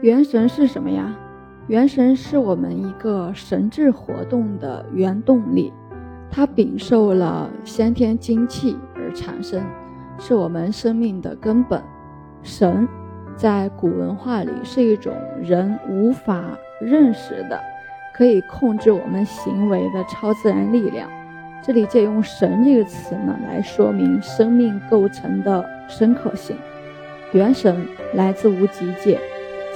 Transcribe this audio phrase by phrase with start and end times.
[0.00, 1.12] 元神是什么呀？
[1.66, 5.72] 元神是我们一个神智活动的原动力，
[6.30, 9.60] 它禀受了先天精气而产生，
[10.18, 11.82] 是我们生命的根本。
[12.42, 12.86] 神
[13.36, 15.12] 在古文化里是一种
[15.42, 16.42] 人无法
[16.80, 17.60] 认识的，
[18.14, 21.10] 可以控制我们行为的超自然力量。
[21.60, 26.56] 这里借用“神”这个词呢，来说明生命构成的深刻性。
[27.32, 27.84] 元神
[28.14, 29.18] 来自无极界。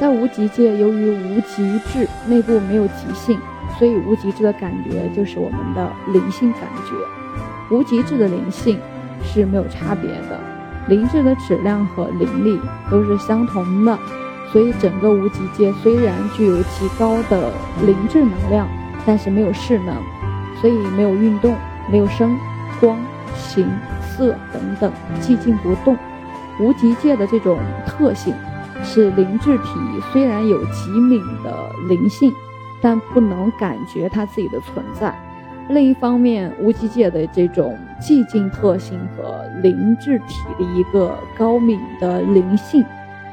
[0.03, 3.39] 在无极界，由于无极志内部没有极性，
[3.79, 7.73] 所以无极志的感觉就是我们的灵性感觉。
[7.73, 8.81] 无极志的灵性
[9.23, 10.41] 是没有差别的，
[10.89, 12.61] 灵智的质量和灵力
[12.91, 13.97] 都是相同的。
[14.51, 17.53] 所以整个无极界虽然具有极高的
[17.87, 18.67] 灵智能量，
[19.07, 19.95] 但是没有势能，
[20.61, 21.55] 所以没有运动，
[21.89, 22.37] 没有声、
[22.81, 22.99] 光、
[23.37, 25.97] 形、色等等，寂静不动。
[26.59, 28.35] 无极界的这种特性。
[28.83, 29.71] 是灵智体
[30.13, 32.33] 虽然有极敏的灵性，
[32.81, 35.15] 但不能感觉它自己的存在。
[35.69, 42.85] 另一方面，无极界的这种寂静特性和灵智体的一个高敏的灵性，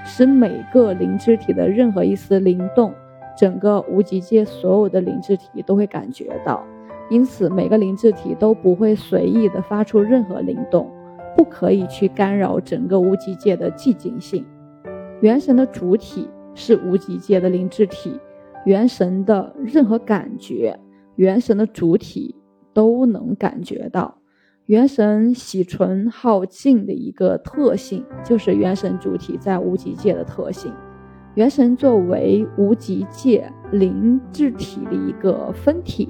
[0.06, 2.94] 使每个灵智体的任何一丝灵动，
[3.36, 6.64] 整个无极界所有的灵智体都会感觉到。
[7.10, 10.90] 因此，每个灵智体都不会随意的发出任何灵动，
[11.36, 14.46] 不可以去干扰整个无极界的寂静性。
[15.22, 18.18] 元神的主体是无极界的灵智体，
[18.66, 20.80] 元神的任何感觉，
[21.16, 22.36] 元神的主体
[22.74, 24.18] 都能感觉到。
[24.68, 30.72] 元神喜纯好静的一个特性，就是元神主体在无极界的特性。
[31.36, 36.08] 元神作为无极界灵智体的一个分体，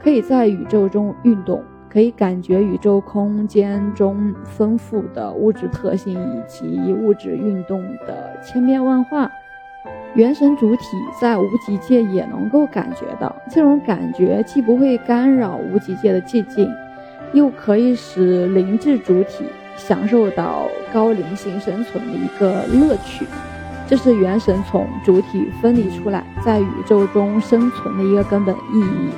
[0.00, 1.62] 可以在宇宙中运动。
[1.94, 9.30] 可以感觉宇宙空间中丰富的物质特性以及物质运动的千变万化，
[10.14, 10.82] 元神主体
[11.20, 13.32] 在无极界也能够感觉到。
[13.48, 16.68] 这种感觉既不会干扰无极界的寂静，
[17.32, 19.44] 又可以使灵智主体
[19.76, 23.24] 享受到高灵性生存的一个乐趣。
[23.86, 29.10] 这是元神从主体分离出来，在宇宙中生存的一个根本意义。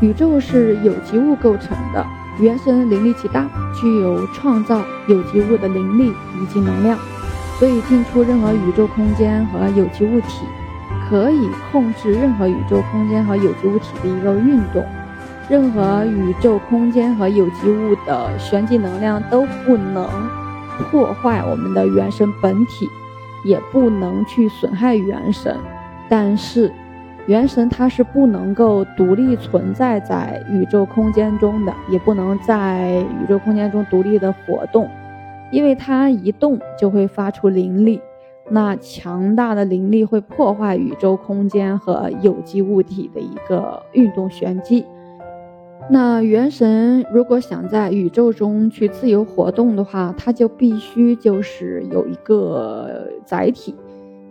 [0.00, 2.06] 宇宙是有机物构成的，
[2.38, 3.44] 元神灵力极大，
[3.74, 6.96] 具有创造有机物的灵力以及能量，
[7.58, 10.44] 所以进出任何宇宙空间和有机物体，
[11.10, 14.84] 可以控制任何宇宙空间和有机物体的一个运动。
[15.48, 20.08] 任何宇宙空间和有机物的旋即能量都不能
[20.90, 22.88] 破坏我们的元神本体，
[23.42, 25.56] 也不能去损害元神，
[26.08, 26.72] 但是。
[27.28, 34.88] 元神它是不能够独立存在在宇宙空间中的，也不能在宇宙空间中独立的活动，
[35.52, 38.00] 因为它一动就会发出灵力，
[38.48, 44.86] 那强大的灵力会破坏宇宙空间和有机物体的一个运动玄机。
[45.90, 53.74] 那元神如果想在宇宙中去自由活动的话，它就必须就是有一个载体。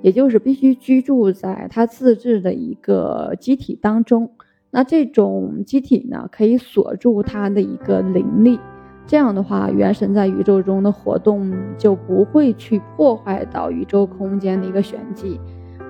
[0.02, 4.31] 也就是必须居住在它自制的一个机体当中，
[4.72, 8.59] 那这种机体呢，可以锁住它的一个灵力，
[9.06, 15.40] 这样的话，元神在宇宙中的活动就不会去破坏到宇宙空间的一个玄机。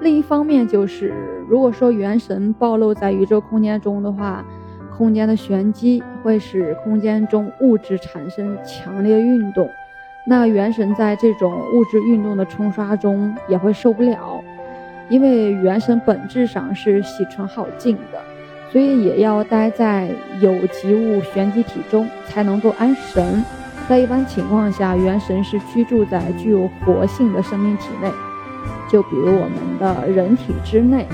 [0.01, 1.13] 另一方面，就是
[1.49, 4.45] 如果说元神暴露在宇宙空间中的话，
[4.95, 9.67] 空间的玄机会使空间中物质产生强烈运动。
[10.29, 14.43] 那元神在这种物质运动的冲刷中也会受不了，
[15.07, 18.19] 因为元神本质上是喜纯好静的，
[18.69, 20.09] 所以也要待在
[20.41, 23.41] 有机物玄机体中才能够安神。
[23.87, 28.11] 在一般情况下，元神是居住在具有活性的生命体内，
[28.91, 31.07] 就比如我们的人体之内。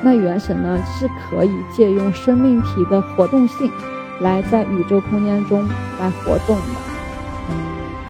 [0.00, 3.68] 那元神呢是可以借用生命体的活动性，
[4.20, 6.89] 来在宇宙空间中来活动的。